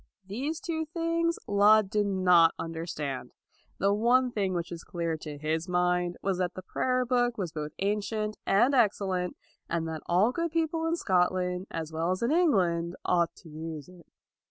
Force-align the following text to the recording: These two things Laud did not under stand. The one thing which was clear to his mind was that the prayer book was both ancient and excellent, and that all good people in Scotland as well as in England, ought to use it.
These 0.25 0.59
two 0.59 0.85
things 0.87 1.37
Laud 1.47 1.91
did 1.91 2.07
not 2.07 2.55
under 2.57 2.87
stand. 2.87 3.33
The 3.77 3.93
one 3.93 4.31
thing 4.31 4.55
which 4.55 4.71
was 4.71 4.83
clear 4.83 5.15
to 5.17 5.37
his 5.37 5.69
mind 5.69 6.17
was 6.23 6.39
that 6.39 6.55
the 6.55 6.63
prayer 6.63 7.05
book 7.05 7.37
was 7.37 7.51
both 7.51 7.69
ancient 7.77 8.35
and 8.47 8.73
excellent, 8.73 9.37
and 9.69 9.87
that 9.87 10.01
all 10.07 10.31
good 10.31 10.49
people 10.49 10.87
in 10.87 10.95
Scotland 10.95 11.67
as 11.69 11.93
well 11.93 12.09
as 12.09 12.23
in 12.23 12.31
England, 12.31 12.95
ought 13.05 13.35
to 13.43 13.49
use 13.49 13.87
it. 13.89 14.07